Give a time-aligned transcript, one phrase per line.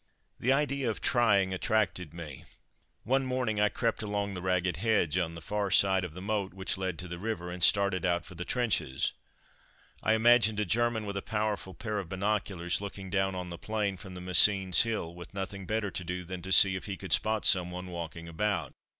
[0.39, 2.45] The idea of trying attracted me.
[3.03, 6.55] One morning I crept along the ragged hedge, on the far side of the moat
[6.55, 9.13] which led to the river, and started out for the trenches.
[10.01, 13.95] I imagined a German with a powerful pair of binoculars looking down on the plain
[13.95, 17.13] from the Messines Hill, with nothing better to do than to see if he could
[17.13, 18.71] spot some one walking about.